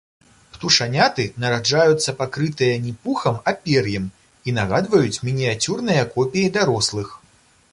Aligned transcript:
Птушаняты 0.53 1.25
нараджаюцца 1.41 2.15
пакрытыя 2.21 2.79
не 2.85 2.93
пухам, 3.03 3.37
а 3.51 3.53
пер'ем, 3.67 4.09
і 4.49 4.55
нагадваюць 4.59 5.21
мініяцюрныя 5.29 6.09
копіі 6.17 6.51
дарослых. 6.57 7.17